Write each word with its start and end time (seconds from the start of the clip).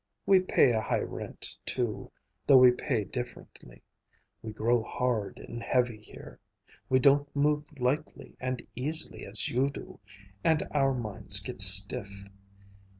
We 0.25 0.39
pay 0.39 0.71
a 0.71 0.81
high 0.81 1.01
rent, 1.03 1.57
too, 1.63 2.11
though 2.47 2.57
we 2.57 2.71
pay 2.71 3.03
differently. 3.03 3.83
We 4.41 4.51
grow 4.51 4.81
hard 4.81 5.37
and 5.37 5.61
heavy 5.61 5.97
here. 6.01 6.39
We 6.89 6.97
don't 6.97 7.29
move 7.35 7.65
lightly 7.77 8.35
and 8.39 8.65
easily 8.75 9.27
as 9.27 9.47
you 9.47 9.69
do, 9.69 9.99
and 10.43 10.67
our 10.71 10.95
minds 10.95 11.39
get 11.39 11.61
stiff. 11.61 12.23